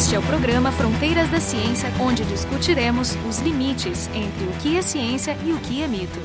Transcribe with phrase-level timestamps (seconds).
[0.00, 4.80] Este é o programa Fronteiras da Ciência, onde discutiremos os limites entre o que é
[4.80, 6.18] ciência e o que é mito.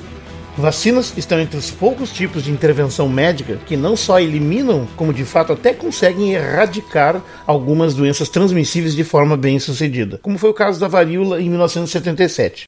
[0.58, 5.26] Vacinas estão entre os poucos tipos de intervenção médica que não só eliminam, como de
[5.26, 10.80] fato até conseguem erradicar algumas doenças transmissíveis de forma bem sucedida, como foi o caso
[10.80, 12.64] da varíola em 1977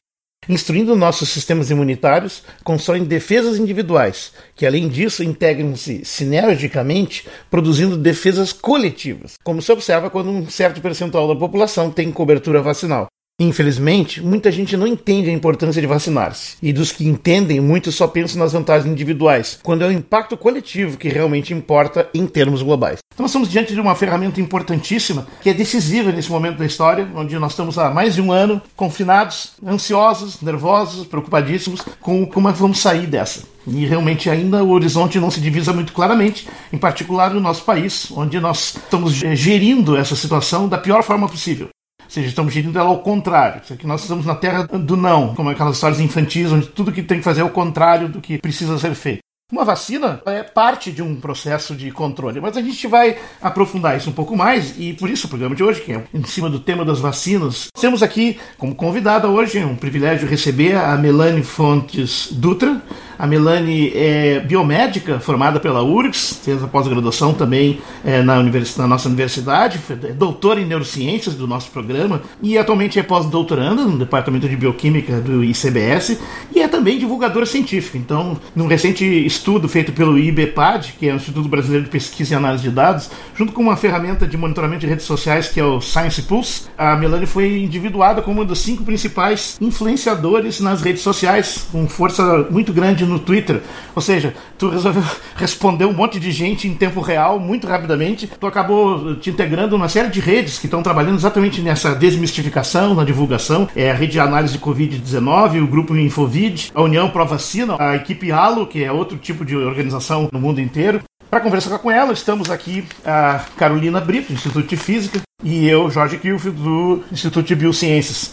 [0.48, 9.34] instruindo nossos sistemas imunitários, constroem defesas individuais, que além disso integram-se sinergicamente, produzindo defesas coletivas,
[9.44, 13.08] como se observa quando um certo percentual da população tem cobertura vacinal.
[13.40, 16.56] Infelizmente, muita gente não entende a importância de vacinar-se.
[16.60, 20.98] E dos que entendem, muitos só pensam nas vantagens individuais, quando é o impacto coletivo
[20.98, 22.98] que realmente importa em termos globais.
[23.14, 27.08] Então, nós estamos diante de uma ferramenta importantíssima que é decisiva nesse momento da história,
[27.14, 32.52] onde nós estamos há mais de um ano confinados, ansiosos, nervosos, preocupadíssimos com como é
[32.52, 33.44] que vamos sair dessa.
[33.68, 38.10] E realmente ainda o horizonte não se divisa muito claramente, em particular no nosso país,
[38.10, 41.68] onde nós estamos gerindo essa situação da pior forma possível.
[42.08, 43.60] Seja, estamos gerindo ela ao contrário.
[43.62, 47.02] Isso aqui nós estamos na terra do não, como aquelas histórias infantis, onde tudo que
[47.02, 49.20] tem que fazer é o contrário do que precisa ser feito.
[49.50, 54.10] Uma vacina é parte de um processo de controle, mas a gente vai aprofundar isso
[54.10, 56.60] um pouco mais e por isso o programa de hoje, que é em cima do
[56.60, 62.28] tema das vacinas, temos aqui como convidada hoje, é um privilégio receber a Melanie Fontes
[62.30, 62.82] Dutra.
[63.18, 69.08] A Melanie é biomédica, formada pela URGS, fez a pós-graduação também é, na, na, nossa
[69.08, 74.56] universidade, é doutora em neurociências do nosso programa e atualmente é pós-doutoranda no departamento de
[74.56, 76.16] bioquímica do ICBS
[76.54, 77.98] e é também divulgadora científica.
[77.98, 82.36] Então, num recente estudo feito pelo IBPAD, que é o Instituto Brasileiro de Pesquisa e
[82.36, 85.80] Análise de Dados, junto com uma ferramenta de monitoramento de redes sociais que é o
[85.80, 91.66] Science Pulse, a Melanie foi individuada como um dos cinco principais influenciadores nas redes sociais,
[91.72, 93.60] com força muito grande no Twitter.
[93.94, 95.02] Ou seja, tu resolveu
[95.36, 98.30] responder um monte de gente em tempo real, muito rapidamente.
[98.38, 103.04] Tu acabou te integrando uma série de redes que estão trabalhando exatamente nessa desmistificação, na
[103.04, 103.68] divulgação.
[103.74, 107.96] É a rede de análise de Covid-19, o grupo Infovid, a União Pro Vacina, a
[107.96, 111.00] equipe Halo, que é outro tipo de organização no mundo inteiro.
[111.30, 115.90] Para conversar com ela, estamos aqui a Carolina Brito, do Instituto de Física, e eu,
[115.90, 118.32] Jorge Kilfield, do Instituto de Biociências.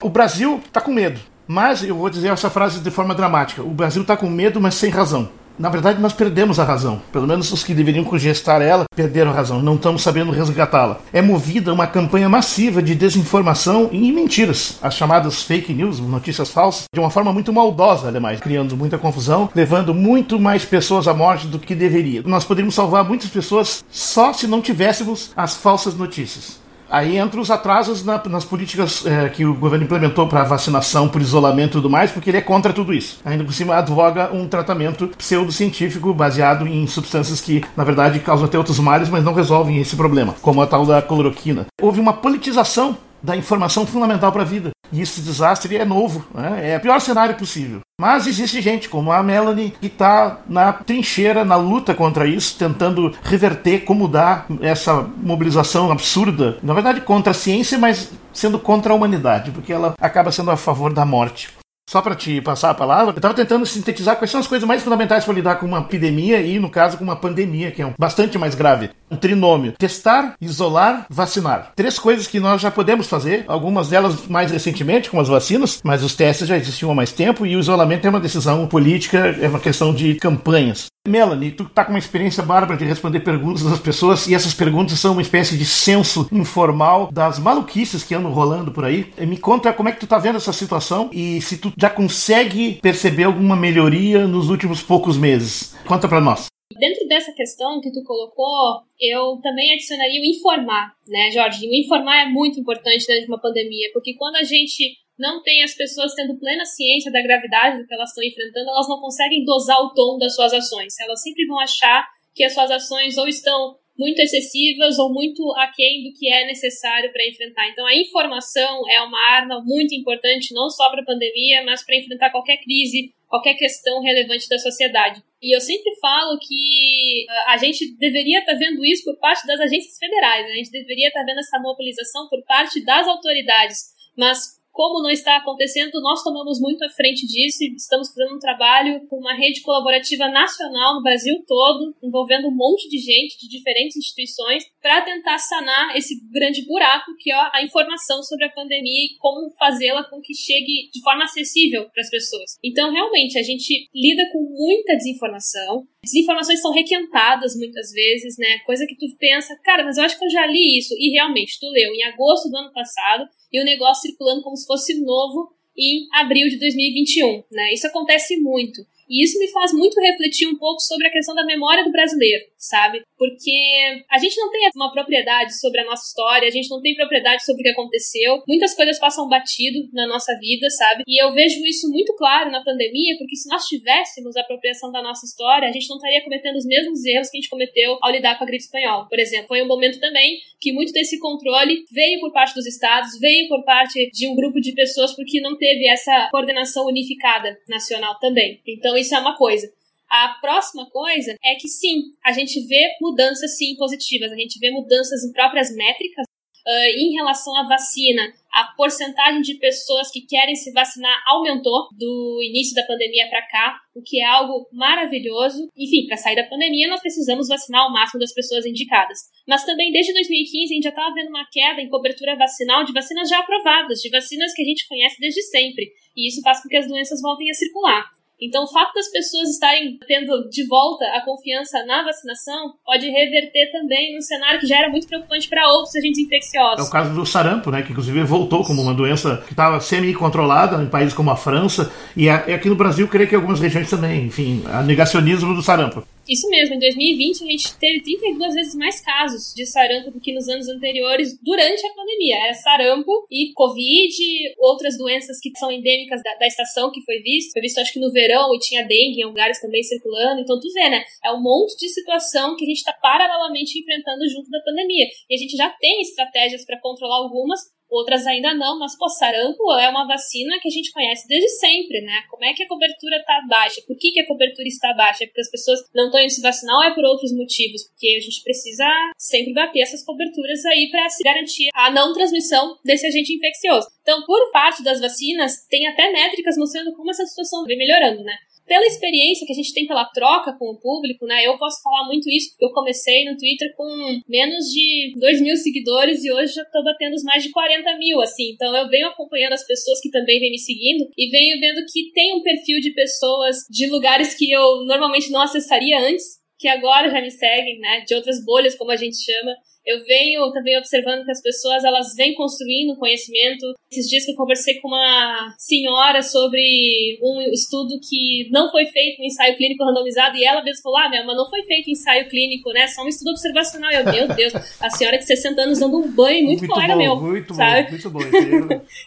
[0.00, 1.18] O Brasil está com medo.
[1.46, 4.74] Mas eu vou dizer essa frase de forma dramática: o Brasil está com medo, mas
[4.74, 5.28] sem razão.
[5.58, 7.00] Na verdade, nós perdemos a razão.
[7.10, 9.62] Pelo menos os que deveriam congestar ela perderam a razão.
[9.62, 10.98] Não estamos sabendo resgatá-la.
[11.14, 16.84] É movida uma campanha massiva de desinformação e mentiras, as chamadas fake news, notícias falsas,
[16.92, 21.46] de uma forma muito maldosa, ademais, criando muita confusão, levando muito mais pessoas à morte
[21.46, 22.22] do que deveria.
[22.26, 26.65] Nós poderíamos salvar muitas pessoas só se não tivéssemos as falsas notícias.
[26.90, 31.20] Aí entra os atrasos na, nas políticas é, que o governo implementou para vacinação, por
[31.20, 33.20] isolamento e tudo mais, porque ele é contra tudo isso.
[33.24, 38.56] Ainda por cima, advoga um tratamento pseudocientífico baseado em substâncias que, na verdade, causam até
[38.56, 41.66] outros males, mas não resolvem esse problema, como a tal da cloroquina.
[41.80, 44.70] Houve uma politização da informação fundamental para a vida.
[44.92, 46.72] E esse desastre é novo, né?
[46.72, 47.80] é o pior cenário possível.
[48.00, 53.14] Mas existe gente como a Melanie que está na trincheira, na luta contra isso, tentando
[53.22, 58.96] reverter como dar essa mobilização absurda, na verdade contra a ciência, mas sendo contra a
[58.96, 61.48] humanidade, porque ela acaba sendo a favor da morte.
[61.88, 64.82] Só para te passar a palavra, eu estava tentando sintetizar quais são as coisas mais
[64.82, 68.36] fundamentais para lidar com uma epidemia e, no caso, com uma pandemia, que é bastante
[68.36, 68.90] mais grave.
[69.10, 71.72] Um trinômio: testar, isolar, vacinar.
[71.76, 76.02] Três coisas que nós já podemos fazer, algumas delas mais recentemente, como as vacinas, mas
[76.02, 79.48] os testes já existiam há mais tempo e o isolamento é uma decisão política, é
[79.48, 80.86] uma questão de campanhas.
[81.06, 84.98] Melanie, tu tá com uma experiência bárbara de responder perguntas das pessoas e essas perguntas
[84.98, 89.12] são uma espécie de censo informal das maluquices que andam rolando por aí.
[89.20, 92.80] Me conta como é que tu tá vendo essa situação e se tu já consegue
[92.82, 95.76] perceber alguma melhoria nos últimos poucos meses.
[95.86, 96.48] Conta para nós.
[96.74, 101.68] Dentro dessa questão que tu colocou, eu também adicionaria o informar, né, Jorge?
[101.68, 105.62] O informar é muito importante dentro de uma pandemia, porque quando a gente não tem
[105.62, 109.44] as pessoas tendo plena ciência da gravidade do que elas estão enfrentando, elas não conseguem
[109.44, 110.98] dosar o tom das suas ações.
[111.00, 116.02] Elas sempre vão achar que as suas ações ou estão muito excessivas ou muito aquém
[116.02, 117.66] do que é necessário para enfrentar.
[117.70, 121.96] Então, a informação é uma arma muito importante, não só para a pandemia, mas para
[121.96, 125.22] enfrentar qualquer crise, qualquer questão relevante da sociedade.
[125.42, 129.46] E eu sempre falo que ah, a gente deveria estar tá vendo isso por parte
[129.46, 130.52] das agências federais, né?
[130.52, 135.08] a gente deveria estar tá vendo essa mobilização por parte das autoridades, mas como não
[135.08, 139.32] está acontecendo, nós tomamos muito à frente disso e estamos fazendo um trabalho com uma
[139.32, 145.00] rede colaborativa nacional no Brasil todo, envolvendo um monte de gente de diferentes instituições, para
[145.00, 150.04] tentar sanar esse grande buraco que é a informação sobre a pandemia e como fazê-la
[150.04, 152.58] com que chegue de forma acessível para as pessoas.
[152.62, 158.58] Então, realmente, a gente lida com muita desinformação, desinformações são requentadas muitas vezes, né?
[158.66, 160.94] Coisa que tu pensa, cara, mas eu acho que eu já li isso.
[160.98, 164.65] E realmente, tu leu em agosto do ano passado e o negócio circulando como se
[164.66, 167.72] fosse novo em abril de 2021, né?
[167.72, 168.80] Isso acontece muito.
[169.08, 172.44] E isso me faz muito refletir um pouco sobre a questão da memória do brasileiro,
[172.58, 173.02] sabe?
[173.16, 176.94] Porque a gente não tem uma propriedade sobre a nossa história, a gente não tem
[176.94, 178.42] propriedade sobre o que aconteceu.
[178.46, 181.04] Muitas coisas passam batido na nossa vida, sabe?
[181.06, 185.02] E eu vejo isso muito claro na pandemia, porque se nós tivéssemos a apropriação da
[185.02, 188.10] nossa história, a gente não estaria cometendo os mesmos erros que a gente cometeu ao
[188.10, 189.06] lidar com a gripe espanhola.
[189.08, 193.18] Por exemplo, foi um momento também que muito desse controle veio por parte dos estados,
[193.20, 198.18] veio por parte de um grupo de pessoas porque não teve essa coordenação unificada nacional
[198.18, 198.60] também.
[198.66, 199.66] Então isso é uma coisa.
[200.08, 204.70] A próxima coisa é que sim, a gente vê mudanças sim positivas, a gente vê
[204.70, 206.24] mudanças em próprias métricas.
[206.68, 208.22] Uh, em relação à vacina,
[208.52, 213.78] a porcentagem de pessoas que querem se vacinar aumentou do início da pandemia para cá,
[213.94, 215.68] o que é algo maravilhoso.
[215.76, 219.18] Enfim, para sair da pandemia, nós precisamos vacinar o máximo das pessoas indicadas.
[219.46, 222.92] Mas também, desde 2015, a gente já estava vendo uma queda em cobertura vacinal de
[222.92, 225.92] vacinas já aprovadas, de vacinas que a gente conhece desde sempre.
[226.16, 228.15] E isso faz com que as doenças voltem a circular.
[228.40, 233.70] Então, o fato das pessoas estarem tendo de volta a confiança na vacinação pode reverter
[233.72, 236.84] também num cenário que já era muito preocupante para outros agentes infecciosos.
[236.84, 240.82] É o caso do sarampo, né, que inclusive voltou como uma doença que estava semi-controlada
[240.82, 244.26] em países como a França e aqui no Brasil, creio que algumas regiões também.
[244.26, 246.06] Enfim, a negacionismo do sarampo.
[246.28, 250.32] Isso mesmo, em 2020 a gente teve 32 vezes mais casos de sarampo do que
[250.32, 252.36] nos anos anteriores durante a pandemia.
[252.44, 254.16] Era sarampo e Covid,
[254.58, 257.52] outras doenças que são endêmicas da, da estação que foi visto.
[257.52, 260.40] Foi visto acho que no verão e tinha dengue em lugares também circulando.
[260.40, 261.04] Então tu vê, né?
[261.24, 265.06] É um monte de situação que a gente está paralelamente enfrentando junto da pandemia.
[265.30, 269.72] E a gente já tem estratégias para controlar algumas, outras ainda não, mas pô, sarampo
[269.78, 272.22] é uma vacina que a gente conhece desde sempre, né?
[272.30, 273.82] Como é que a cobertura está baixa?
[273.86, 275.24] Por que, que a cobertura está baixa?
[275.24, 277.84] É porque as pessoas não estão indo se vacinar ou é por outros motivos?
[277.88, 278.86] Porque a gente precisa
[279.16, 283.88] sempre bater essas coberturas aí para se garantir a não transmissão desse agente infeccioso.
[284.02, 288.36] Então, por parte das vacinas, tem até métricas mostrando como essa situação vem melhorando, né?
[288.66, 291.46] Pela experiência que a gente tem pela troca com o público, né?
[291.46, 293.86] Eu posso falar muito isso, porque eu comecei no Twitter com
[294.28, 298.20] menos de 2 mil seguidores e hoje já tô batendo os mais de 40 mil,
[298.20, 298.50] assim.
[298.52, 302.10] Então eu venho acompanhando as pessoas que também vêm me seguindo e venho vendo que
[302.12, 306.24] tem um perfil de pessoas de lugares que eu normalmente não acessaria antes,
[306.58, 308.04] que agora já me seguem, né?
[308.06, 309.54] De outras bolhas, como a gente chama
[309.86, 313.74] eu venho também observando que as pessoas elas vêm construindo conhecimento.
[313.90, 319.22] Esses dias que eu conversei com uma senhora sobre um estudo que não foi feito
[319.22, 322.70] um ensaio clínico randomizado e ela mesma falou: "Ah, mas não foi feito ensaio clínico,
[322.72, 322.86] né?
[322.88, 323.90] Só um estudo observacional".
[323.92, 326.98] Eu, meu Deus, a senhora de 60 anos dando um banho muito, muito colega bom,
[326.98, 327.82] meu, muito sabe?
[327.84, 328.20] Bom, muito bom.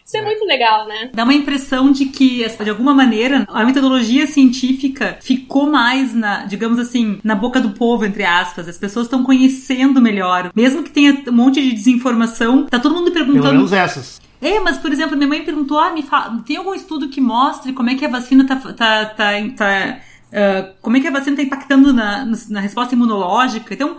[0.04, 0.20] Isso é.
[0.20, 1.10] é muito legal, né?
[1.12, 6.78] Dá uma impressão de que de alguma maneira a metodologia científica ficou mais na, digamos
[6.78, 8.66] assim, na boca do povo entre aspas.
[8.66, 12.94] As pessoas estão conhecendo melhor, mesmo mesmo que tenha um monte de desinformação, tá todo
[12.94, 13.42] mundo perguntando.
[13.42, 14.20] Pelo menos essas.
[14.40, 17.72] É, mas por exemplo, minha mãe perguntou: ah, me fala, tem algum estudo que mostre
[17.72, 18.56] como é que a vacina tá.
[18.56, 20.00] tá, tá, tá
[20.30, 23.74] uh, como é que a vacina tá impactando na, na resposta imunológica?
[23.74, 23.98] Então,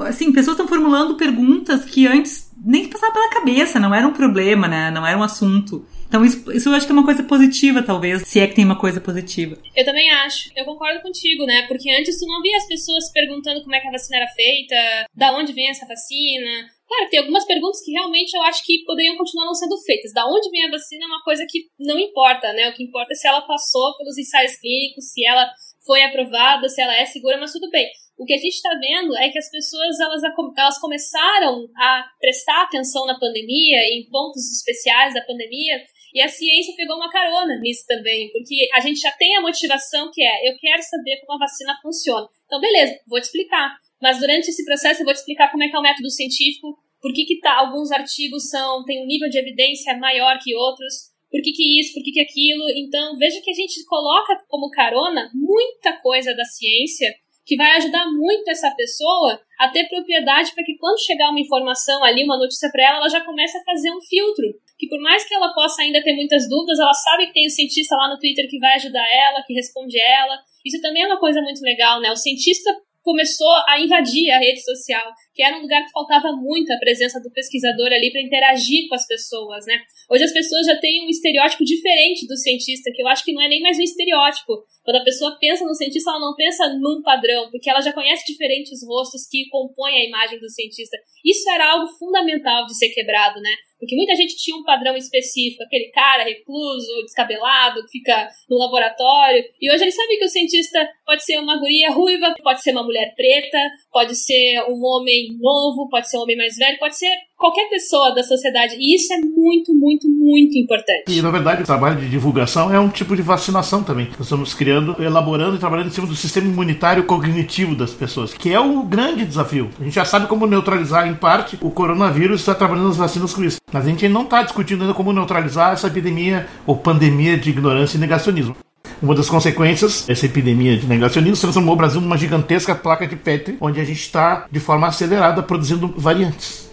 [0.00, 4.66] assim, pessoas estão formulando perguntas que antes nem passavam pela cabeça, não era um problema,
[4.66, 4.90] né?
[4.90, 5.86] Não era um assunto.
[6.08, 8.64] Então, isso, isso eu acho que é uma coisa positiva, talvez, se é que tem
[8.64, 9.58] uma coisa positiva.
[9.74, 10.50] Eu também acho.
[10.56, 11.66] Eu concordo contigo, né?
[11.66, 15.06] Porque antes tu não via as pessoas perguntando como é que a vacina era feita,
[15.14, 16.68] da onde vem essa vacina.
[16.86, 20.12] Claro, tem algumas perguntas que realmente eu acho que poderiam continuar não sendo feitas.
[20.12, 22.68] Da onde vem a vacina é uma coisa que não importa, né?
[22.68, 25.50] O que importa é se ela passou pelos ensaios clínicos, se ela
[25.84, 27.88] foi aprovada, se ela é segura, mas tudo bem.
[28.18, 32.62] O que a gente está vendo é que as pessoas elas, elas começaram a prestar
[32.62, 37.84] atenção na pandemia, em pontos especiais da pandemia, e a ciência pegou uma carona nisso
[37.86, 41.44] também, porque a gente já tem a motivação que é: eu quero saber como a
[41.46, 42.26] vacina funciona.
[42.46, 43.76] Então, beleza, vou te explicar.
[44.00, 46.78] Mas durante esse processo eu vou te explicar como é que é o método científico,
[47.02, 51.12] por que, que tá, alguns artigos são têm um nível de evidência maior que outros,
[51.30, 52.64] por que, que isso, por que, que aquilo.
[52.76, 57.14] Então, veja que a gente coloca como carona muita coisa da ciência
[57.46, 62.02] que vai ajudar muito essa pessoa a ter propriedade para que quando chegar uma informação
[62.02, 64.46] ali, uma notícia para ela, ela já comece a fazer um filtro.
[64.76, 67.46] Que por mais que ela possa ainda ter muitas dúvidas, ela sabe que tem o
[67.46, 70.38] um cientista lá no Twitter que vai ajudar ela, que responde ela.
[70.64, 72.10] Isso também é uma coisa muito legal, né?
[72.10, 72.70] O cientista
[73.02, 77.20] começou a invadir a rede social, que era um lugar que faltava muito a presença
[77.20, 79.78] do pesquisador ali para interagir com as pessoas, né?
[80.10, 83.42] Hoje as pessoas já têm um estereótipo diferente do cientista, que eu acho que não
[83.42, 84.64] é nem mais um estereótipo.
[84.82, 88.24] Quando a pessoa pensa no cientista, ela não pensa num padrão, porque ela já conhece
[88.32, 90.96] diferentes rostos que compõem a imagem do cientista.
[91.22, 93.50] Isso era algo fundamental de ser quebrado, né?
[93.78, 99.44] Porque muita gente tinha um padrão específico, aquele cara recluso, descabelado, que fica no laboratório.
[99.60, 102.82] E hoje eles sabem que o cientista pode ser uma guria ruiva, pode ser uma
[102.82, 103.58] mulher preta,
[103.92, 108.14] pode ser um homem novo, pode ser um homem mais velho, pode ser qualquer pessoa
[108.14, 108.76] da sociedade.
[108.78, 111.04] E isso é muito, muito, muito importante.
[111.08, 114.06] E, na verdade, o trabalho de divulgação é um tipo de vacinação também.
[114.12, 118.52] Nós estamos criando, elaborando e trabalhando em cima do sistema imunitário cognitivo das pessoas, que
[118.52, 119.70] é o grande desafio.
[119.80, 123.44] A gente já sabe como neutralizar, em parte, o coronavírus está trabalhando as vacinas com
[123.44, 123.58] isso.
[123.72, 127.96] Mas a gente não está discutindo ainda como neutralizar essa epidemia ou pandemia de ignorância
[127.96, 128.56] e negacionismo.
[129.02, 133.56] Uma das consequências dessa epidemia de negacionismo transformou o Brasil numa gigantesca placa de Petri,
[133.60, 136.66] onde a gente está, de forma acelerada, produzindo variantes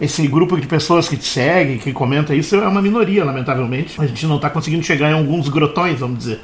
[0.00, 4.00] esse grupo de pessoas que te segue, que comenta isso, é uma minoria, lamentavelmente.
[4.00, 6.40] A gente não está conseguindo chegar em alguns grotões, vamos dizer.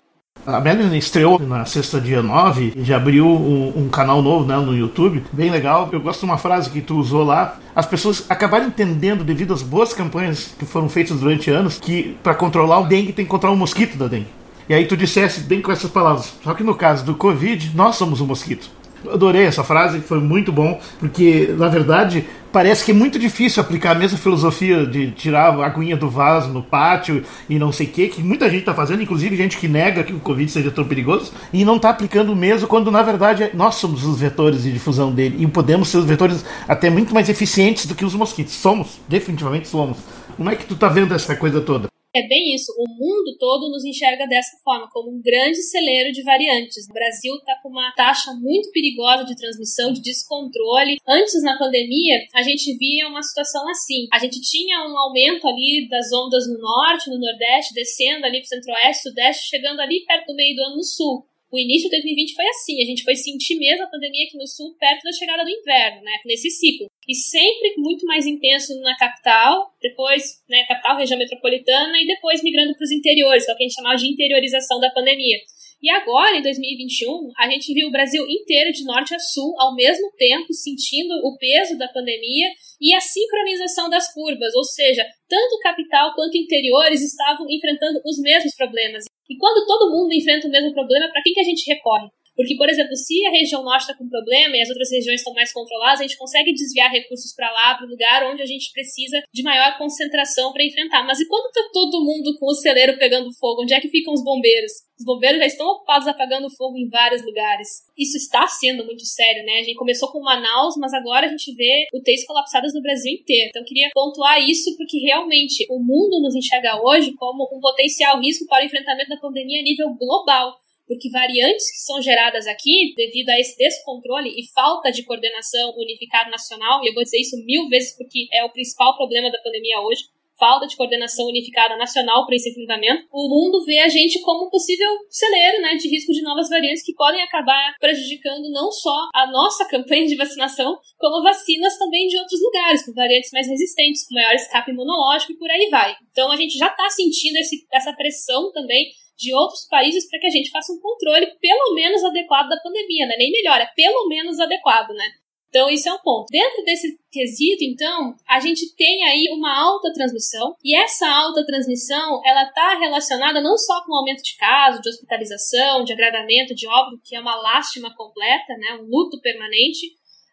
[0.47, 4.57] A Melanie estreou na sexta dia 9 e já abriu um, um, canal novo né,
[4.57, 5.89] no YouTube, bem legal.
[5.91, 7.59] Eu gosto de uma frase que tu usou lá.
[7.75, 12.35] As pessoas acabaram entendendo, devido às boas campanhas que foram feitas durante anos, que para
[12.35, 14.29] controlar o dengue tem que controlar o mosquito da dengue.
[14.69, 16.35] E aí tu dissesse bem com essas palavras.
[16.43, 18.69] Só que no caso do Covid, nós somos o mosquito.
[19.09, 23.93] Adorei essa frase, foi muito bom, porque na verdade parece que é muito difícil aplicar
[23.93, 27.91] a mesma filosofia de tirar a aguinha do vaso no pátio e não sei o
[27.91, 30.85] que, que muita gente está fazendo, inclusive gente que nega que o Covid seja tão
[30.85, 34.73] perigoso, e não está aplicando o mesmo quando na verdade nós somos os vetores de
[34.73, 38.55] difusão dele e podemos ser os vetores até muito mais eficientes do que os mosquitos.
[38.55, 39.99] Somos, definitivamente somos.
[40.37, 41.89] Como é que tu está vendo essa coisa toda?
[42.17, 42.73] É bem isso.
[42.79, 46.89] O mundo todo nos enxerga dessa forma, como um grande celeiro de variantes.
[46.89, 50.97] O Brasil está com uma taxa muito perigosa de transmissão, de descontrole.
[51.07, 54.07] Antes, na pandemia, a gente via uma situação assim.
[54.11, 58.47] A gente tinha um aumento ali das ondas no norte, no nordeste, descendo ali para
[58.47, 61.97] o centro-oeste, sudeste, chegando ali perto do meio do ano no sul o início de
[61.97, 65.13] 2020 foi assim, a gente foi sentir mesmo a pandemia aqui no sul perto da
[65.13, 66.87] chegada do inverno, né, nesse ciclo.
[67.07, 72.75] E sempre muito mais intenso na capital, depois, né, capital, região metropolitana e depois migrando
[72.75, 75.39] para os interiores, que é o que a gente chamava de interiorização da pandemia.
[75.83, 79.75] E agora, em 2021, a gente viu o Brasil inteiro, de norte a sul, ao
[79.75, 82.49] mesmo tempo, sentindo o peso da pandemia
[82.81, 88.55] e a sincronização das curvas, ou seja, tanto capital quanto interiores estavam enfrentando os mesmos
[88.57, 89.05] problemas.
[89.29, 92.09] E quando todo mundo enfrenta o mesmo problema, para quem que a gente recorre?
[92.37, 95.33] Porque, por exemplo, se a região norte está com problema e as outras regiões estão
[95.33, 98.71] mais controladas, a gente consegue desviar recursos para lá, para o lugar onde a gente
[98.73, 101.05] precisa de maior concentração para enfrentar.
[101.07, 103.63] Mas e quando está todo mundo com o celeiro pegando fogo?
[103.63, 104.73] Onde é que ficam os bombeiros?
[104.99, 107.69] Os bombeiros já estão ocupados apagando fogo em vários lugares.
[107.97, 109.61] Isso está sendo muito sério, né?
[109.61, 113.49] A gente começou com Manaus, mas agora a gente vê UTIs colapsadas no Brasil inteiro.
[113.49, 118.21] Então eu queria pontuar isso porque realmente o mundo nos enxerga hoje como um potencial
[118.21, 120.55] risco para o enfrentamento da pandemia a nível global
[120.87, 126.31] porque variantes que são geradas aqui, devido a esse descontrole e falta de coordenação unificada
[126.31, 129.81] nacional, e eu vou dizer isso mil vezes porque é o principal problema da pandemia
[129.81, 130.05] hoje,
[130.39, 134.89] falta de coordenação unificada nacional para esse enfrentamento, o mundo vê a gente como possível
[135.09, 139.65] celeiro né, de risco de novas variantes que podem acabar prejudicando não só a nossa
[139.69, 144.35] campanha de vacinação, como vacinas também de outros lugares, com variantes mais resistentes, com maior
[144.35, 145.97] escape imunológico e por aí vai.
[146.11, 148.87] Então a gente já está sentindo esse, essa pressão também
[149.17, 153.07] de outros países para que a gente faça um controle pelo menos adequado da pandemia,
[153.07, 153.17] né?
[153.17, 155.07] Nem melhor, é pelo menos adequado, né?
[155.49, 156.27] Então, isso é um ponto.
[156.31, 162.21] Dentro desse quesito, então, a gente tem aí uma alta transmissão, e essa alta transmissão,
[162.27, 166.69] ela está relacionada não só com o aumento de casos, de hospitalização, de agravamento, de
[166.69, 169.87] óbito, que é uma lástima completa, né, um luto permanente,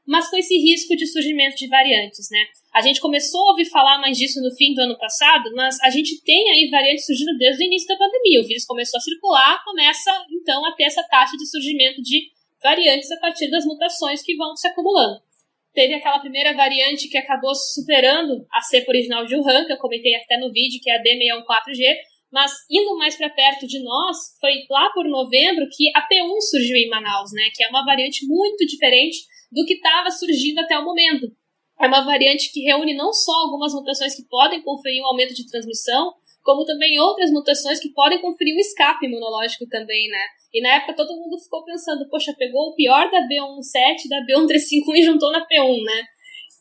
[0.06, 2.46] mas com esse risco de surgimento de variantes, né?
[2.74, 5.90] A gente começou a ouvir falar mais disso no fim do ano passado, mas a
[5.90, 8.42] gente tem aí variantes surgindo desde o início da pandemia.
[8.42, 12.32] O vírus começou a circular, começa então a ter essa taxa de surgimento de
[12.62, 15.22] variantes a partir das mutações que vão se acumulando.
[15.74, 20.16] Teve aquela primeira variante que acabou superando a cepa original de Wuhan, que eu comentei
[20.16, 21.96] até no vídeo, que é a D614G,
[22.32, 26.78] mas indo mais para perto de nós, foi lá por novembro que a P1 surgiu
[26.78, 29.18] em Manaus, né, que é uma variante muito diferente
[29.54, 31.32] do que estava surgindo até o momento.
[31.80, 35.48] É uma variante que reúne não só algumas mutações que podem conferir um aumento de
[35.48, 40.20] transmissão, como também outras mutações que podem conferir um escape imunológico também, né?
[40.54, 44.98] E na época todo mundo ficou pensando, poxa, pegou o pior da B17 da B1351
[44.98, 46.04] e juntou na P1, né?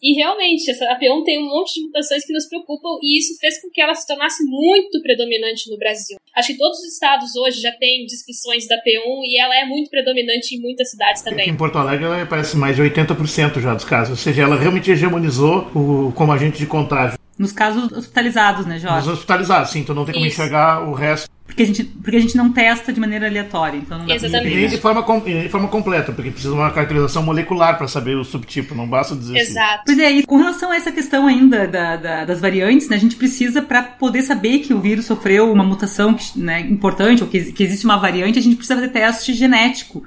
[0.02, 3.38] E realmente, essa, a P1 tem um monte de mutações que nos preocupam e isso
[3.38, 6.16] fez com que ela se tornasse muito predominante no Brasil.
[6.34, 9.88] Acho que todos os estados hoje já têm descrições da P1 e ela é muito
[9.90, 11.42] predominante em muitas cidades também.
[11.42, 14.58] Aqui em Porto Alegre ela parece mais de 80% já dos casos, ou seja, ela
[14.58, 17.16] realmente hegemonizou o, como agente de contágio.
[17.38, 19.06] Nos casos hospitalizados, né, Jorge?
[19.06, 20.34] Nos hospitalizados, sim, então não tem como Isso.
[20.34, 21.30] enxergar o resto.
[21.52, 24.26] Porque a, gente, porque a gente não testa de maneira aleatória, então não dá pra
[24.26, 24.52] Exatamente.
[24.56, 27.86] E nem de forma, com- de forma completa, porque precisa de uma caracterização molecular para
[27.86, 29.50] saber o subtipo, não basta dizer assim.
[29.50, 29.82] Exato.
[29.86, 32.98] Pois é, e com relação a essa questão ainda da- da- das variantes, né, a
[32.98, 37.28] gente precisa, para poder saber que o vírus sofreu uma mutação que, né, importante, ou
[37.28, 40.02] que, que existe uma variante, a gente precisa fazer teste genético.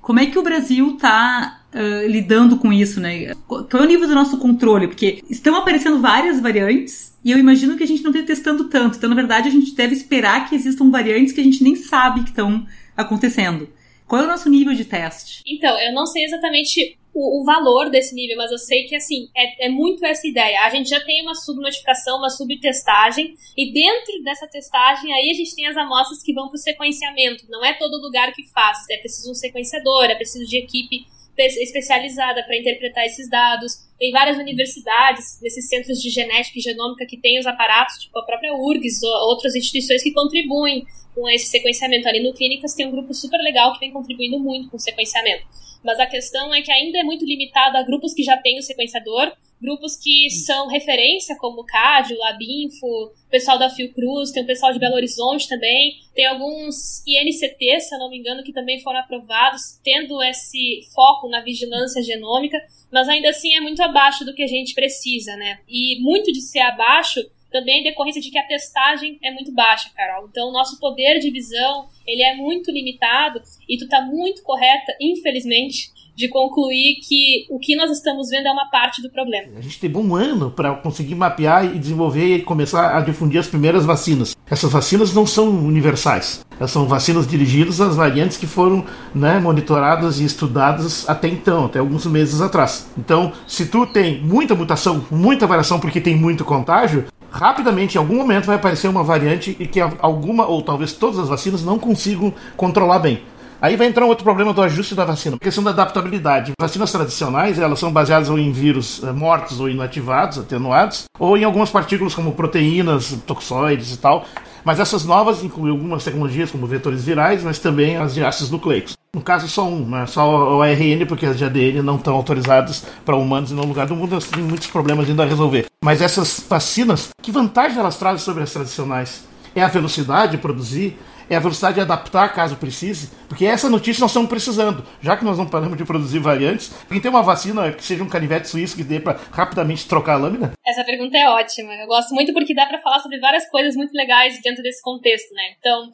[0.00, 1.60] Como é que o Brasil está
[2.06, 3.34] lidando com isso, né?
[3.46, 4.88] Qual é o nível do nosso controle?
[4.88, 8.96] Porque estão aparecendo várias variantes e eu imagino que a gente não esteja testando tanto.
[8.96, 12.22] Então, na verdade, a gente deve esperar que existam variantes que a gente nem sabe
[12.22, 12.66] que estão
[12.96, 13.68] acontecendo.
[14.06, 15.42] Qual é o nosso nível de teste?
[15.46, 19.28] Então, eu não sei exatamente o, o valor desse nível, mas eu sei que, assim,
[19.36, 20.60] é, é muito essa ideia.
[20.60, 25.54] A gente já tem uma subnotificação, uma subtestagem, e dentro dessa testagem, aí a gente
[25.56, 27.44] tem as amostras que vão para o sequenciamento.
[27.48, 28.78] Não é todo lugar que faz.
[28.90, 33.86] É preciso um sequenciador, é preciso de equipe pe- especializada para interpretar esses dados.
[33.98, 38.24] Tem várias universidades, nesses centros de genética e genômica que têm os aparatos, tipo a
[38.24, 42.08] própria URGS, ou outras instituições que contribuem com esse sequenciamento.
[42.08, 45.44] Ali no Clínicas tem um grupo super legal que vem contribuindo muito com o sequenciamento.
[45.82, 48.62] Mas a questão é que ainda é muito limitado a grupos que já têm o
[48.62, 54.42] sequenciador, grupos que são referência, como o CAD, o Labinfo, o pessoal da Fiocruz, tem
[54.42, 58.52] o pessoal de Belo Horizonte também, tem alguns INCT, se eu não me engano, que
[58.52, 62.58] também foram aprovados, tendo esse foco na vigilância genômica,
[62.92, 65.58] mas ainda assim é muito abaixo do que a gente precisa, né?
[65.68, 67.20] E muito de ser abaixo
[67.56, 70.28] também é decorrência de que a testagem é muito baixa, Carol.
[70.28, 75.90] Então, nosso poder de visão, ele é muito limitado e tu tá muito correta, infelizmente,
[76.14, 79.52] de concluir que o que nós estamos vendo é uma parte do problema.
[79.56, 83.46] A gente teve um ano para conseguir mapear e desenvolver e começar a difundir as
[83.46, 84.34] primeiras vacinas.
[84.50, 86.44] Essas vacinas não são universais.
[86.58, 91.80] Elas são vacinas dirigidas às variantes que foram né, monitoradas e estudadas até então, até
[91.80, 92.90] alguns meses atrás.
[92.96, 98.16] Então, se tu tem muita mutação, muita variação porque tem muito contágio, rapidamente, em algum
[98.16, 102.32] momento, vai aparecer uma variante e que alguma ou talvez todas as vacinas não consigam
[102.56, 103.22] controlar bem.
[103.60, 106.52] Aí vai entrar um outro problema do ajuste da vacina, a questão da adaptabilidade.
[106.60, 111.44] Vacinas tradicionais, elas são baseadas ou em vírus eh, mortos ou inativados, atenuados, ou em
[111.44, 114.26] algumas partículas como proteínas, toxoides e tal.
[114.62, 118.95] Mas essas novas incluem algumas tecnologias como vetores virais, mas também as de ácidos nucleicos.
[119.16, 120.04] No caso, só um, né?
[120.04, 123.86] só o ARN, porque as de ADN não estão autorizadas para humanos em nenhum lugar
[123.86, 125.64] do mundo, elas têm muitos problemas ainda a resolver.
[125.82, 129.26] Mas essas vacinas, que vantagem elas trazem sobre as tradicionais?
[129.54, 130.98] É a velocidade de produzir,
[131.30, 134.84] é a velocidade de adaptar caso precise, porque essa notícia nós estamos precisando.
[135.00, 138.08] Já que nós não paramos de produzir variantes, quem tem uma vacina que seja um
[138.10, 140.52] canivete suíço que dê para rapidamente trocar a lâmina?
[140.62, 141.72] Essa pergunta é ótima.
[141.72, 145.32] Eu gosto muito porque dá para falar sobre várias coisas muito legais dentro desse contexto,
[145.32, 145.54] né?
[145.58, 145.90] Então,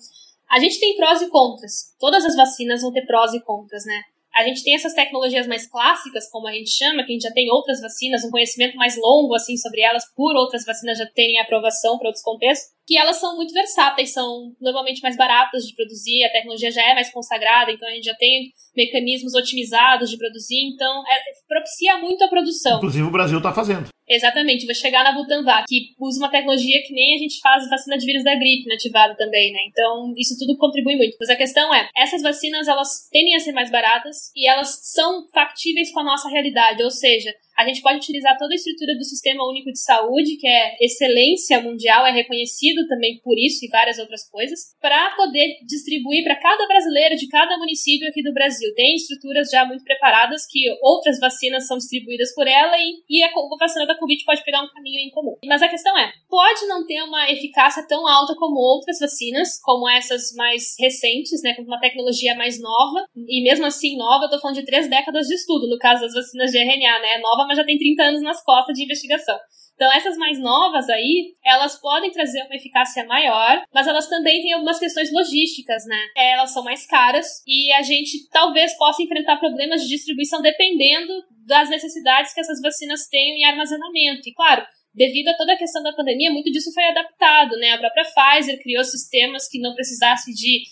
[0.52, 1.96] a gente tem prós e contras.
[1.98, 4.02] Todas as vacinas vão ter prós e contras, né?
[4.34, 7.32] A gente tem essas tecnologias mais clássicas, como a gente chama, que a gente já
[7.32, 11.40] tem outras vacinas, um conhecimento mais longo assim sobre elas, por outras vacinas já terem
[11.40, 16.24] aprovação para outros contextos, que elas são muito versáteis, são normalmente mais baratas de produzir,
[16.24, 20.68] a tecnologia já é mais consagrada, então a gente já tem mecanismos otimizados de produzir,
[20.72, 21.18] então é,
[21.48, 22.78] propicia muito a produção.
[22.78, 23.88] Inclusive o Brasil está fazendo.
[24.08, 27.96] Exatamente, vai chegar na Butanvac, que usa uma tecnologia que nem a gente faz vacina
[27.96, 29.60] de vírus da gripe nativada também, né?
[29.68, 31.16] Então, isso tudo contribui muito.
[31.18, 35.28] Mas a questão é, essas vacinas, elas tendem a ser mais baratas e elas são
[35.32, 39.04] factíveis com a nossa realidade, ou seja, a gente pode utilizar toda a estrutura do
[39.04, 43.98] Sistema Único de Saúde, que é excelência mundial, é reconhecido também por isso e várias
[43.98, 48.72] outras coisas, para poder distribuir para cada brasileiro de cada município aqui do Brasil.
[48.74, 53.30] Tem estruturas já muito preparadas que outras vacinas são distribuídas por ela e, e a
[53.58, 55.36] vacina da Covid pode pegar um caminho em comum.
[55.46, 59.88] Mas a questão é, pode não ter uma eficácia tão alta como outras vacinas, como
[59.88, 64.40] essas mais recentes, né, com uma tecnologia mais nova, e mesmo assim nova, eu tô
[64.40, 67.64] falando de três décadas de estudo, no caso das vacinas de RNA, né, nova, já
[67.64, 69.38] tem 30 anos nas costas de investigação.
[69.74, 74.52] Então, essas mais novas aí, elas podem trazer uma eficácia maior, mas elas também têm
[74.52, 75.98] algumas questões logísticas, né?
[76.16, 81.12] Elas são mais caras e a gente talvez possa enfrentar problemas de distribuição dependendo
[81.46, 84.28] das necessidades que essas vacinas tenham em armazenamento.
[84.28, 87.72] E, claro, devido a toda a questão da pandemia, muito disso foi adaptado, né?
[87.72, 90.62] A própria Pfizer criou sistemas que não precisassem de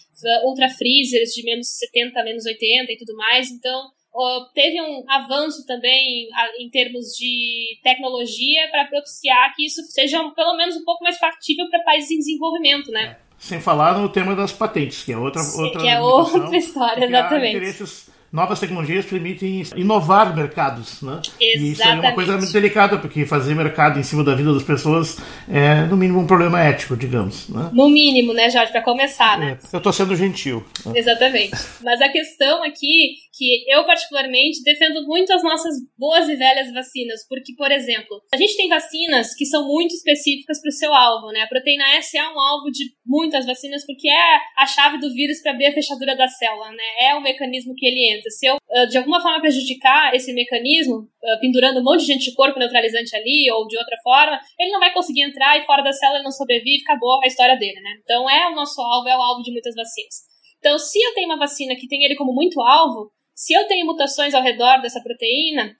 [0.44, 3.88] ultra freezers de menos 70, menos 80 e tudo mais, então
[4.54, 10.76] teve um avanço também em, termos de tecnologia para propiciar que isso seja pelo menos
[10.76, 13.16] um pouco mais factível para países em desenvolvimento, né?
[13.38, 17.04] Sem falar no tema das patentes, que é outra Sim, outra que é outra história,
[17.04, 18.10] exatamente.
[18.32, 21.20] Novas tecnologias permitem inovar mercados, né?
[21.20, 21.58] Exatamente.
[21.58, 24.62] E isso é uma coisa muito delicada, porque fazer mercado em cima da vida das
[24.62, 25.18] pessoas
[25.50, 27.48] é, no mínimo, um problema ético, digamos.
[27.48, 27.70] Né?
[27.72, 29.58] No mínimo, né, Jorge, para começar, né?
[29.60, 30.64] É, eu estou sendo gentil.
[30.86, 30.92] Né?
[31.00, 31.56] Exatamente.
[31.82, 37.26] Mas a questão aqui, que eu particularmente defendo muito as nossas boas e velhas vacinas,
[37.28, 41.28] porque, por exemplo, a gente tem vacinas que são muito específicas para o seu alvo,
[41.32, 41.42] né?
[41.42, 45.40] A proteína S é um alvo de muitas vacinas porque é a chave do vírus
[45.40, 47.08] para abrir a fechadura da célula, né?
[47.08, 48.30] É o mecanismo que ele entra.
[48.30, 52.58] Se eu, ah, de alguma forma, prejudicar esse mecanismo, ah, pendurando um monte de anticorpo
[52.58, 56.18] neutralizante ali ou de outra forma, ele não vai conseguir entrar e fora da célula
[56.18, 57.94] ele não sobrevive, acabou a história dele, né?
[58.02, 60.30] Então é o nosso alvo, é o alvo de muitas vacinas.
[60.58, 63.86] Então, se eu tenho uma vacina que tem ele como muito alvo, se eu tenho
[63.86, 65.74] mutações ao redor dessa proteína,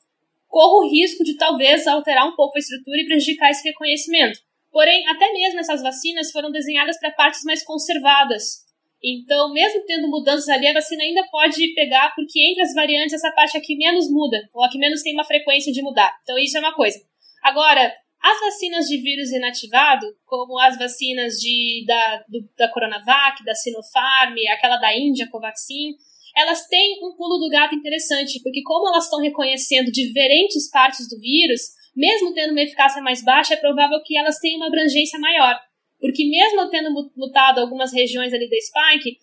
[0.49, 4.41] corro o risco de talvez alterar um pouco a estrutura e prejudicar esse reconhecimento.
[4.73, 8.65] Porém, até mesmo essas vacinas foram desenhadas para partes mais conservadas.
[9.05, 13.31] Então, mesmo tendo mudanças ali, a vacina ainda pode pegar, porque entre as variantes, essa
[13.33, 16.17] parte aqui menos muda, ou a que menos tem uma frequência de mudar.
[16.23, 16.99] Então, isso é uma coisa.
[17.43, 23.55] Agora, as vacinas de vírus inativado, como as vacinas de, da, do, da Coronavac, da
[23.55, 25.93] Sinopharm, aquela da Índia, Covaxin,
[26.37, 31.19] elas têm um pulo do gato interessante, porque como elas estão reconhecendo diferentes partes do
[31.19, 31.61] vírus,
[31.95, 35.59] mesmo tendo uma eficácia mais baixa, é provável que elas tenham uma abrangência maior.
[36.01, 39.19] Porque mesmo tendo mutado algumas regiões ali da spike,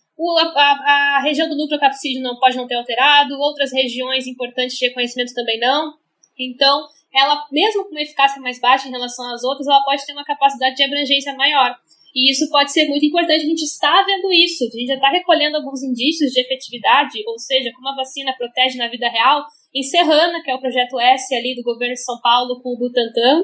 [0.56, 4.88] a, a, região do núcleo capsídeo não pode não ter alterado, outras regiões importantes de
[4.88, 5.94] reconhecimento também não.
[6.38, 10.14] Então, ela, mesmo com uma eficácia mais baixa em relação às outras, ela pode ter
[10.14, 11.76] uma capacidade de abrangência maior.
[12.18, 15.08] E isso pode ser muito importante, a gente está vendo isso, a gente já está
[15.10, 19.84] recolhendo alguns indícios de efetividade, ou seja, como a vacina protege na vida real, em
[19.84, 23.44] Serrana, que é o projeto S ali do governo de São Paulo com o Butantan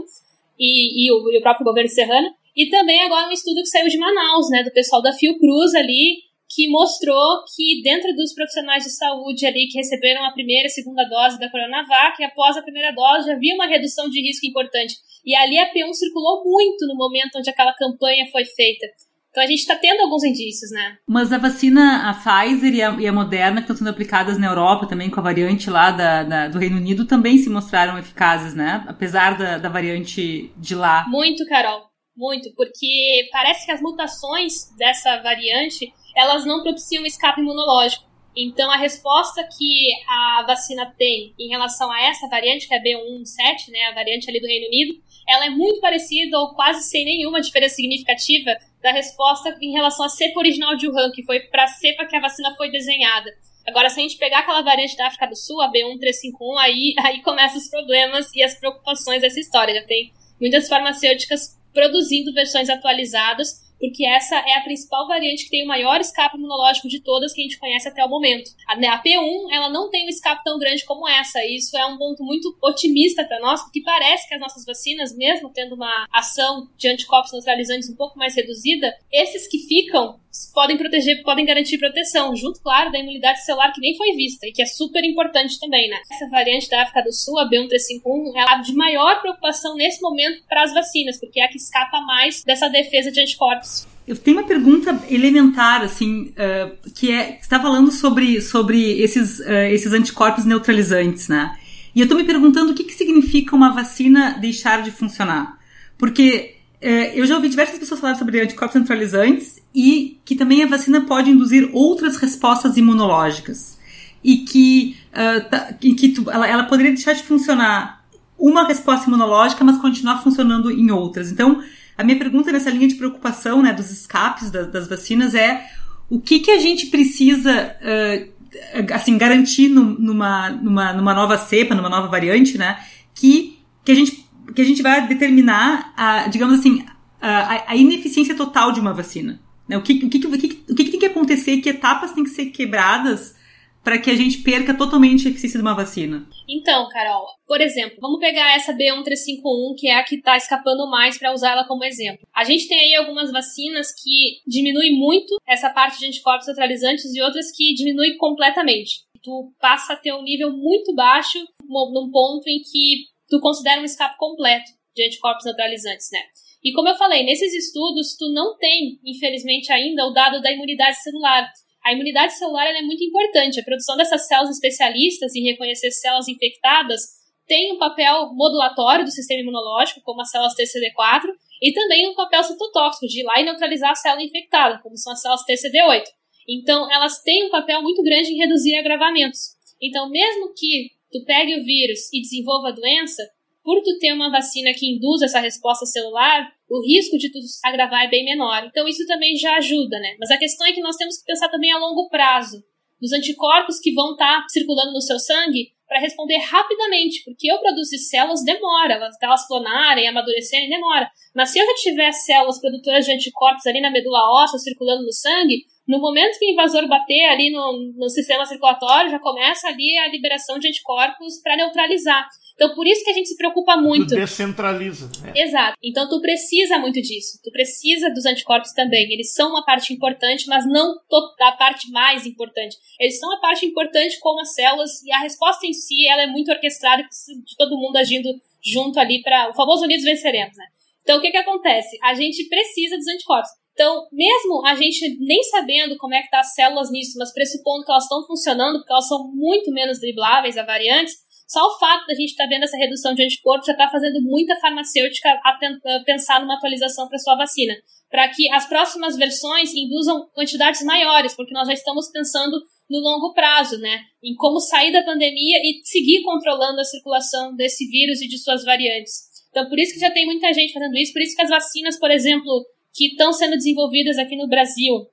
[0.58, 3.68] e, e, o, e o próprio governo de Serrana, e também agora um estudo que
[3.68, 8.84] saiu de Manaus, né, do pessoal da Fiocruz ali, que mostrou que dentro dos profissionais
[8.84, 12.94] de saúde ali que receberam a primeira e segunda dose da Coronavac, após a primeira
[12.94, 14.94] dose já havia uma redução de risco importante.
[15.26, 18.86] E ali a P1 circulou muito no momento onde aquela campanha foi feita.
[19.32, 20.96] Então a gente está tendo alguns indícios, né?
[21.08, 24.46] Mas a vacina, a Pfizer e a, e a Moderna, que estão sendo aplicadas na
[24.46, 28.54] Europa também, com a variante lá da, da, do Reino Unido, também se mostraram eficazes,
[28.54, 28.86] né?
[28.88, 31.06] Apesar da, da variante de lá.
[31.08, 31.93] Muito, Carol.
[32.16, 32.54] Muito.
[32.56, 38.12] Porque parece que as mutações dessa variante, elas não propiciam escape imunológico.
[38.36, 42.82] Então, a resposta que a vacina tem em relação a essa variante, que é a
[42.82, 47.06] B117, né, a variante ali do Reino Unido, ela é muito parecida ou quase sem
[47.06, 51.64] nenhuma diferença significativa da resposta em relação à cepa original de Wuhan, que foi para
[51.64, 53.32] a cepa que a vacina foi desenhada.
[53.68, 57.22] Agora, se a gente pegar aquela variante da África do Sul, a B1351, aí, aí
[57.22, 59.76] começam os problemas e as preocupações dessa história.
[59.76, 65.66] Já tem muitas farmacêuticas produzindo versões atualizadas porque essa é a principal variante que tem
[65.66, 68.50] o maior escape imunológico de todas que a gente conhece até o momento.
[68.66, 71.76] A, né, a P1, ela não tem um escape tão grande como essa, e isso
[71.78, 75.76] é um ponto muito otimista para nós, porque parece que as nossas vacinas, mesmo tendo
[75.76, 80.18] uma ação de anticorpos neutralizantes um pouco mais reduzida, esses que ficam
[80.54, 84.52] podem proteger, podem garantir proteção, junto, claro, da imunidade celular que nem foi vista e
[84.52, 85.98] que é super importante também, né?
[86.12, 90.44] Essa variante da África do Sul, a B1351, é a de maior preocupação nesse momento
[90.48, 93.88] para as vacinas, porque é a que escapa mais dessa defesa de anticorpos.
[94.08, 99.52] Eu tenho uma pergunta elementar, assim, uh, que é, está falando sobre, sobre esses, uh,
[99.72, 101.58] esses anticorpos neutralizantes, né?
[101.96, 105.58] E eu estou me perguntando o que, que significa uma vacina deixar de funcionar.
[105.98, 106.53] Porque
[106.84, 111.00] é, eu já ouvi diversas pessoas falar sobre anticorpos neutralizantes e que também a vacina
[111.00, 113.80] pode induzir outras respostas imunológicas.
[114.22, 118.04] E que, uh, tá, que tu, ela, ela, poderia deixar de funcionar
[118.38, 121.32] uma resposta imunológica, mas continuar funcionando em outras.
[121.32, 121.64] Então,
[121.98, 125.66] a minha pergunta nessa linha de preocupação né, dos escapes das, das vacinas é
[126.10, 131.90] o que, que a gente precisa uh, assim, garantir numa, numa, numa nova cepa, numa
[131.90, 132.78] nova variante, né?
[133.16, 134.23] Que, que a gente
[134.54, 136.86] que a gente vai determinar, a, digamos assim,
[137.22, 139.42] a, a ineficiência total de uma vacina.
[139.68, 139.78] Né?
[139.78, 142.30] O, que, o, que, o, que, o que tem que acontecer, que etapas têm que
[142.30, 143.36] ser quebradas
[143.84, 146.26] para que a gente perca totalmente a eficiência de uma vacina?
[146.48, 151.18] Então, Carol, por exemplo, vamos pegar essa B1351, que é a que está escapando mais
[151.18, 152.26] para usar ela como exemplo.
[152.34, 157.22] A gente tem aí algumas vacinas que diminuem muito essa parte de anticorpos neutralizantes e
[157.22, 159.02] outras que diminuem completamente.
[159.22, 163.84] Tu passa a ter um nível muito baixo num ponto em que tu considera um
[163.84, 166.20] escape completo de anticorpos neutralizantes, né?
[166.64, 171.02] E como eu falei, nesses estudos, tu não tem, infelizmente ainda, o dado da imunidade
[171.02, 171.52] celular.
[171.84, 173.60] A imunidade celular é muito importante.
[173.60, 177.02] A produção dessas células especialistas em reconhecer células infectadas
[177.48, 181.26] tem um papel modulatório do sistema imunológico, como as células TCD4,
[181.62, 185.12] e também um papel citotóxico, de ir lá e neutralizar a célula infectada, como são
[185.12, 186.06] as células TCD8.
[186.48, 189.56] Então, elas têm um papel muito grande em reduzir agravamentos.
[189.82, 193.24] Então, mesmo que tu pegue o vírus e desenvolva a doença,
[193.64, 198.06] por tu ter uma vacina que induz essa resposta celular, o risco de tu agravar
[198.06, 198.66] é bem menor.
[198.66, 200.18] Então isso também já ajuda, né?
[200.20, 202.62] Mas a questão é que nós temos que pensar também a longo prazo,
[203.00, 207.60] dos anticorpos que vão estar tá circulando no seu sangue para responder rapidamente, porque eu
[207.60, 211.08] produzir células demora, elas, elas clonarem, amadurecerem, demora.
[211.36, 215.14] Mas se eu já tiver células produtoras de anticorpos ali na medula óssea circulando no
[215.14, 219.98] sangue, no momento que o invasor bater ali no, no sistema circulatório, já começa ali
[219.98, 222.26] a liberação de anticorpos para neutralizar.
[222.56, 224.10] Então, por isso que a gente se preocupa muito.
[224.10, 225.10] Tu descentraliza.
[225.22, 225.34] Né?
[225.36, 225.76] Exato.
[225.84, 227.40] Então, tu precisa muito disso.
[227.44, 229.12] Tu precisa dos anticorpos também.
[229.12, 230.96] Eles são uma parte importante, mas não
[231.42, 232.78] a parte mais importante.
[233.00, 236.28] Eles são a parte importante como as células e a resposta em si, ela é
[236.28, 238.30] muito orquestrada de todo mundo agindo
[238.64, 240.66] junto ali para o famoso unidos venceremos, né?
[241.02, 241.98] Então, o que que acontece?
[242.02, 243.50] A gente precisa dos anticorpos.
[243.74, 247.84] Então, mesmo a gente nem sabendo como é que tá as células nisso, mas pressupondo
[247.84, 251.16] que elas estão funcionando, porque elas são muito menos dribláveis a variantes,
[251.48, 254.22] só o fato da gente estar tá vendo essa redução de anticorpos já está fazendo
[254.22, 257.74] muita farmacêutica a, a pensar numa atualização para sua vacina,
[258.10, 262.58] para que as próximas versões induzam quantidades maiores, porque nós já estamos pensando
[262.90, 267.88] no longo prazo, né, em como sair da pandemia e seguir controlando a circulação desse
[267.88, 269.34] vírus e de suas variantes.
[269.50, 272.00] Então, por isso que já tem muita gente fazendo isso, por isso que as vacinas,
[272.00, 275.08] por exemplo, que estão sendo desenvolvidas aqui no Brasil,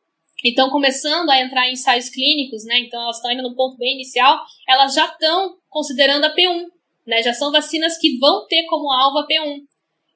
[0.45, 2.79] estão começando a entrar em ensaios clínicos, né?
[2.81, 4.39] Então elas estão indo no ponto bem inicial,
[4.69, 6.67] elas já estão considerando a P1,
[7.07, 7.23] né?
[7.23, 9.61] Já são vacinas que vão ter como alvo a P1.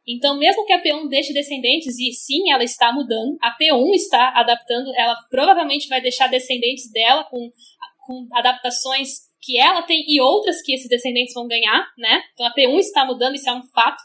[0.07, 4.35] Então, mesmo que a P1 deixe descendentes, e sim, ela está mudando, a P1 está
[4.37, 7.51] adaptando, ela provavelmente vai deixar descendentes dela com,
[8.07, 9.09] com adaptações
[9.41, 12.23] que ela tem e outras que esses descendentes vão ganhar, né?
[12.35, 14.03] Então, a P1 está mudando, isso é um fato.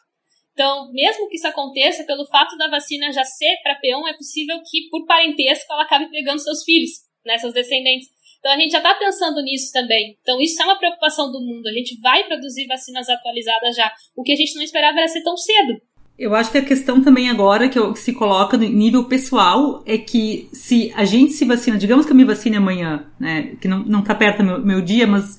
[0.59, 4.57] Então, mesmo que isso aconteça, pelo fato da vacina já ser para P1, é possível
[4.69, 6.89] que, por parentesco, ela acabe pegando seus filhos,
[7.25, 8.09] né, seus descendentes.
[8.39, 10.17] Então, a gente já está pensando nisso também.
[10.21, 11.65] Então, isso é uma preocupação do mundo.
[11.65, 13.89] A gente vai produzir vacinas atualizadas já.
[14.13, 15.79] O que a gente não esperava era ser tão cedo.
[16.17, 20.49] Eu acho que a questão também agora que, se coloca no nível pessoal é que
[20.51, 24.03] se a gente se vacina, digamos que eu me vacine amanhã, né, que não, não
[24.03, 25.37] tá perto do meu, meu dia, mas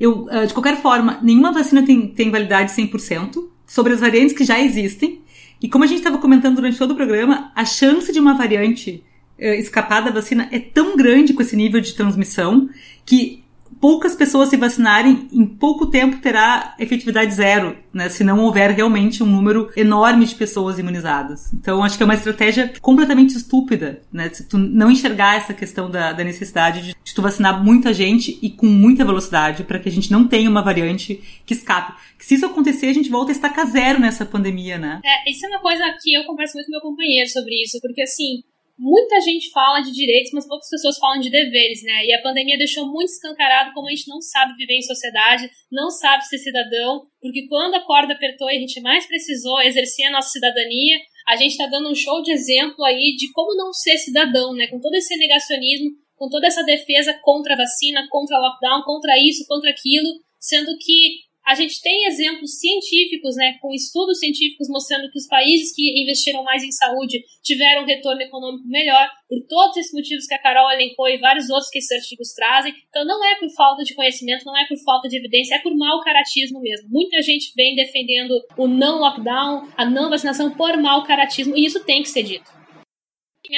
[0.00, 4.44] eu, ah, de qualquer forma, nenhuma vacina tem, tem validade 100% sobre as variantes que
[4.44, 5.22] já existem.
[5.58, 9.02] E como a gente estava comentando durante todo o programa, a chance de uma variante
[9.38, 12.68] uh, escapar da vacina é tão grande com esse nível de transmissão
[13.06, 13.41] que
[13.82, 18.08] poucas pessoas se vacinarem, em pouco tempo terá efetividade zero, né?
[18.08, 21.52] Se não houver realmente um número enorme de pessoas imunizadas.
[21.52, 24.30] Então, acho que é uma estratégia completamente estúpida, né?
[24.32, 28.38] Se tu não enxergar essa questão da, da necessidade de, de, tu vacinar muita gente
[28.40, 31.92] e com muita velocidade para que a gente não tenha uma variante que escape.
[32.20, 35.00] Se isso acontecer, a gente volta a estacar zero nessa pandemia, né?
[35.04, 38.02] É, isso é uma coisa que eu converso muito com meu companheiro sobre isso, porque
[38.02, 38.44] assim,
[38.82, 42.04] muita gente fala de direitos, mas poucas pessoas falam de deveres, né?
[42.04, 45.88] E a pandemia deixou muito escancarado como a gente não sabe viver em sociedade, não
[45.88, 50.10] sabe ser cidadão, porque quando a corda apertou e a gente mais precisou exercer a
[50.10, 53.96] nossa cidadania, a gente está dando um show de exemplo aí de como não ser
[53.98, 54.66] cidadão, né?
[54.66, 59.12] Com todo esse negacionismo, com toda essa defesa contra a vacina, contra o lockdown, contra
[59.16, 60.08] isso, contra aquilo,
[60.40, 65.74] sendo que a gente tem exemplos científicos, né, com estudos científicos mostrando que os países
[65.74, 70.34] que investiram mais em saúde tiveram um retorno econômico melhor, por todos esses motivos que
[70.34, 72.72] a Carol elencou e vários outros que esses artigos trazem.
[72.88, 75.76] Então não é por falta de conhecimento, não é por falta de evidência, é por
[75.76, 76.88] mau caratismo mesmo.
[76.90, 81.84] Muita gente vem defendendo o não lockdown, a não vacinação por mau caratismo, e isso
[81.84, 82.50] tem que ser dito.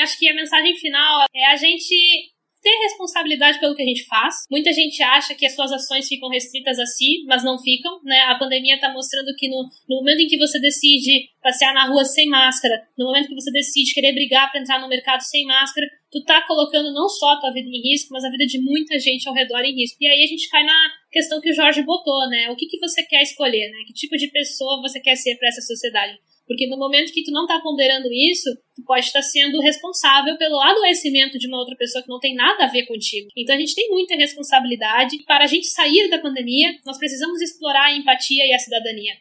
[0.01, 2.34] Acho que a mensagem final é a gente
[2.65, 4.47] ter responsabilidade pelo que a gente faz.
[4.51, 8.21] Muita gente acha que as suas ações ficam restritas a si, mas não ficam, né?
[8.21, 12.03] A pandemia está mostrando que no, no momento em que você decide passear na rua
[12.07, 15.87] sem máscara, no momento que você decide querer brigar para entrar no mercado sem máscara,
[16.11, 18.99] tu tá colocando não só a tua vida em risco, mas a vida de muita
[18.99, 19.99] gente ao redor em risco.
[20.01, 20.79] E aí a gente cai na
[21.13, 22.49] questão que o Jorge botou, né?
[22.51, 23.85] O que, que você quer escolher, né?
[23.87, 26.19] Que tipo de pessoa você quer ser para essa sociedade?
[26.47, 30.61] Porque no momento que tu não está ponderando isso, tu pode estar sendo responsável pelo
[30.61, 33.29] adoecimento de uma outra pessoa que não tem nada a ver contigo.
[33.37, 35.23] Então a gente tem muita responsabilidade.
[35.25, 39.15] Para a gente sair da pandemia, nós precisamos explorar a empatia e a cidadania.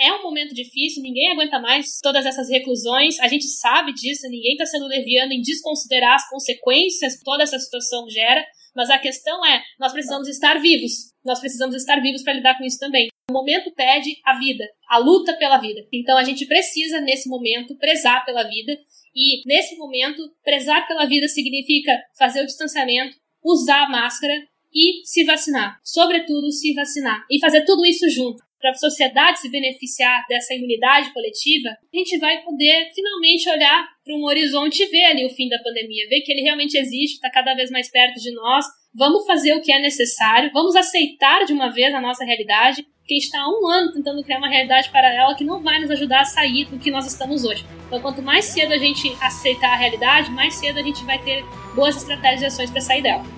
[0.00, 4.52] É um momento difícil, ninguém aguenta mais todas essas reclusões, a gente sabe disso, ninguém
[4.52, 8.46] está sendo leviano em desconsiderar as consequências que toda essa situação gera,
[8.78, 11.12] mas a questão é, nós precisamos estar vivos.
[11.24, 13.08] Nós precisamos estar vivos para lidar com isso também.
[13.28, 15.80] O momento pede a vida, a luta pela vida.
[15.92, 18.78] Então a gente precisa, nesse momento, prezar pela vida.
[19.12, 24.32] E, nesse momento, prezar pela vida significa fazer o distanciamento, usar a máscara
[24.72, 25.78] e se vacinar.
[25.82, 27.24] Sobretudo, se vacinar.
[27.30, 32.18] E fazer tudo isso junto para a sociedade se beneficiar dessa imunidade coletiva, a gente
[32.18, 36.22] vai poder finalmente olhar para um horizonte e ver ali o fim da pandemia, ver
[36.22, 38.66] que ele realmente existe, está cada vez mais perto de nós,
[38.98, 43.14] Vamos fazer o que é necessário, vamos aceitar de uma vez a nossa realidade, que
[43.16, 46.24] está há um ano tentando criar uma realidade paralela que não vai nos ajudar a
[46.24, 47.64] sair do que nós estamos hoje.
[47.86, 51.44] Então, quanto mais cedo a gente aceitar a realidade, mais cedo a gente vai ter
[51.74, 53.37] boas estratégias e ações para sair dela.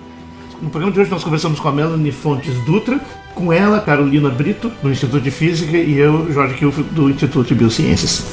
[0.61, 2.99] No programa de hoje nós conversamos com a Melanie Fontes Dutra,
[3.33, 7.55] com ela, Carolina Brito, do Instituto de Física, e eu, Jorge Kilf, do Instituto de
[7.55, 8.23] Biociências.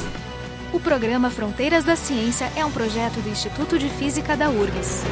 [0.71, 5.03] O programa Fronteiras da Ciência é um projeto do Instituto de Física da URGS.